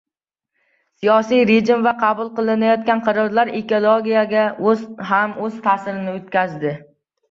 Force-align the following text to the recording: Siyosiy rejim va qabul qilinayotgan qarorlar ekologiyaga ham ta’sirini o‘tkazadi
Siyosiy 1.03 1.43
rejim 1.49 1.83
va 1.89 1.93
qabul 2.01 2.33
qilinayotgan 2.41 3.05
qarorlar 3.11 3.55
ekologiyaga 3.63 4.51
ham 5.15 5.41
ta’sirini 5.41 6.21
o‘tkazadi 6.21 6.79